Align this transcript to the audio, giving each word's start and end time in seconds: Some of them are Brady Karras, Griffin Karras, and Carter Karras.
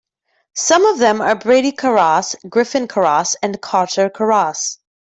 Some 0.55 0.83
of 0.87 0.97
them 0.97 1.21
are 1.21 1.35
Brady 1.35 1.71
Karras, 1.73 2.35
Griffin 2.49 2.87
Karras, 2.87 3.35
and 3.43 3.61
Carter 3.61 4.09
Karras. 4.09 4.79